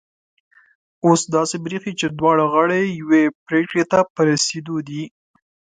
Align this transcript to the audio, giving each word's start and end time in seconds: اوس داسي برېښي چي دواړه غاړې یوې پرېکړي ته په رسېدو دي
اوس 1.05 1.21
داسي 1.35 1.57
برېښي 1.65 1.93
چي 1.99 2.07
دواړه 2.19 2.43
غاړې 2.53 2.81
یوې 2.99 3.23
پرېکړي 3.47 3.83
ته 3.91 3.99
په 4.13 4.21
رسېدو 4.29 4.75
دي 4.87 5.03